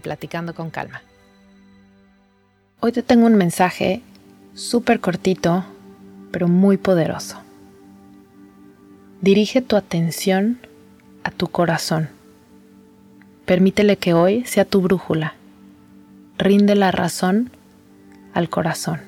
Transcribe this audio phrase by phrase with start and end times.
[0.00, 1.02] Platicando con Calma.
[2.80, 4.02] Hoy te tengo un mensaje
[4.54, 5.64] súper cortito,
[6.30, 7.40] pero muy poderoso.
[9.20, 10.58] Dirige tu atención
[11.22, 12.10] a tu corazón.
[13.46, 15.34] Permítele que hoy sea tu brújula.
[16.38, 17.50] Rinde la razón
[18.34, 19.00] al corazón.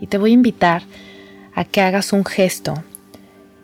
[0.00, 0.82] Y te voy a invitar
[1.54, 2.74] a que hagas un gesto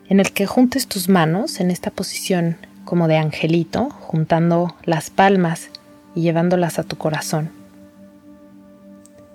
[0.09, 2.57] en el que juntes tus manos en esta posición
[2.91, 5.71] como de angelito, juntando las palmas
[6.17, 7.51] y llevándolas a tu corazón.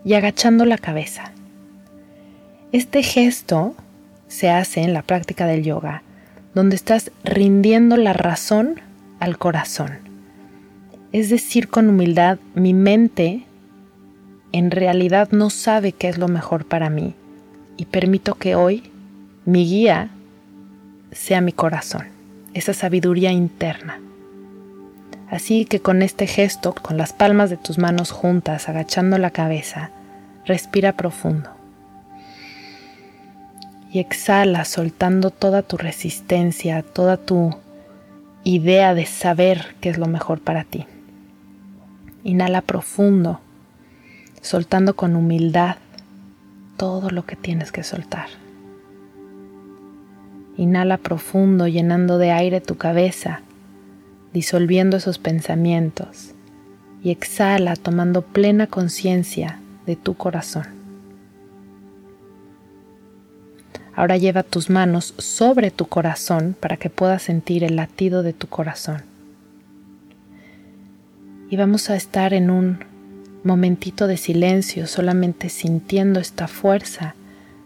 [0.04, 1.32] Y agachando la cabeza.
[2.74, 3.74] Este gesto
[4.28, 6.04] se hace en la práctica del yoga,
[6.54, 8.82] donde estás rindiendo la razón
[9.22, 10.00] al corazón.
[11.14, 13.46] Es decir, con humildad, mi mente
[14.52, 17.16] en realidad no sabe qué es lo mejor para mí
[17.78, 18.92] y permito que hoy
[19.46, 20.10] mi guía
[21.14, 22.16] sea mi corazón
[22.56, 24.00] esa sabiduría interna.
[25.30, 29.92] Así que con este gesto, con las palmas de tus manos juntas, agachando la cabeza,
[30.46, 31.50] respira profundo.
[33.92, 37.56] Y exhala soltando toda tu resistencia, toda tu
[38.46, 40.86] idea de saber qué es lo mejor para ti.
[42.24, 43.42] Inhala profundo,
[44.42, 45.76] soltando con humildad
[46.78, 48.45] todo lo que tienes que soltar.
[50.58, 53.42] Inhala profundo llenando de aire tu cabeza,
[54.34, 56.32] disolviendo esos pensamientos.
[57.04, 60.66] Y exhala tomando plena conciencia de tu corazón.
[63.96, 68.48] Ahora lleva tus manos sobre tu corazón para que puedas sentir el latido de tu
[68.48, 69.04] corazón.
[71.50, 72.80] Y vamos a estar en un
[73.44, 77.16] momentito de silencio, solamente sintiendo esta fuerza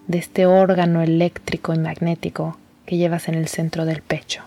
[0.08, 2.58] de este órgano eléctrico y magnético
[2.90, 4.42] que llevas en el centro del pecho.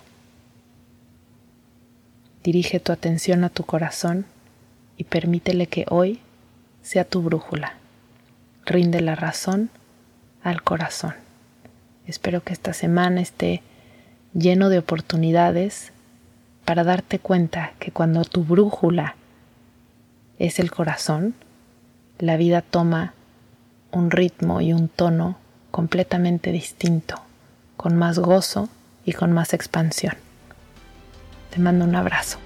[2.43, 4.27] Dirige tu atención a tu corazón
[4.97, 6.19] y permítele que hoy
[6.83, 7.75] sea tu brújula.
[8.67, 9.71] Rinde la razón
[10.43, 11.15] al corazón.
[12.09, 13.63] Espero que esta semana esté
[14.35, 15.93] lleno de oportunidades
[16.65, 19.15] para darte cuenta que cuando tu brújula
[20.41, 21.37] es el corazón,
[22.19, 23.15] la vida toma
[23.93, 25.37] un ritmo y un tono
[25.71, 27.23] completamente distinto
[27.83, 28.69] con más gozo
[29.05, 30.15] y con más expansión.
[31.51, 32.39] Te mando un abrazo.